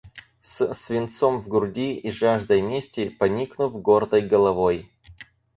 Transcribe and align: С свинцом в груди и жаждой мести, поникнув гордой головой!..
С 0.41 0.73
свинцом 0.73 1.37
в 1.39 1.47
груди 1.47 1.93
и 1.93 2.09
жаждой 2.09 2.59
мести, 2.63 3.07
поникнув 3.07 3.79
гордой 3.79 4.21
головой!.. 4.27 4.89